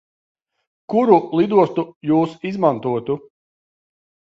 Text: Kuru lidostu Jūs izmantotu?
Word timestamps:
Kuru 0.93 1.19
lidostu 1.41 1.87
Jūs 2.13 2.37
izmantotu? 2.55 3.23